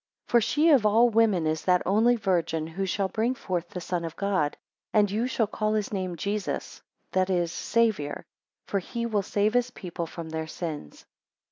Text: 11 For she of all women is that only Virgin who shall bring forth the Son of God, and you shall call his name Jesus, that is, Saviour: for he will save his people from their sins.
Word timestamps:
11 0.29 0.31
For 0.31 0.41
she 0.41 0.69
of 0.71 0.83
all 0.83 1.11
women 1.11 1.45
is 1.45 1.63
that 1.65 1.83
only 1.85 2.15
Virgin 2.15 2.65
who 2.65 2.87
shall 2.87 3.07
bring 3.07 3.35
forth 3.35 3.69
the 3.69 3.79
Son 3.79 4.03
of 4.03 4.15
God, 4.15 4.57
and 4.91 5.11
you 5.11 5.27
shall 5.27 5.45
call 5.45 5.75
his 5.75 5.93
name 5.93 6.15
Jesus, 6.15 6.81
that 7.11 7.29
is, 7.29 7.51
Saviour: 7.51 8.25
for 8.67 8.79
he 8.79 9.05
will 9.05 9.21
save 9.21 9.53
his 9.53 9.69
people 9.69 10.07
from 10.07 10.31
their 10.31 10.47
sins. 10.47 11.05